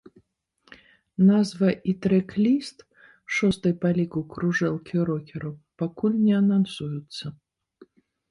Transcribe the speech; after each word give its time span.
Назва 1.25 1.67
і 1.93 1.93
трэк-ліст 2.05 2.77
шостай 3.39 3.73
па 3.83 3.89
ліку 3.99 4.23
кружэлкі 4.33 4.95
рокераў 5.09 5.53
пакуль 5.83 6.17
не 6.25 6.33
анансуюцца. 6.41 7.25